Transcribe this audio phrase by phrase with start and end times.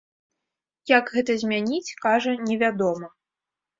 [0.97, 3.07] Як гэта змяніць, кажа, не вядома.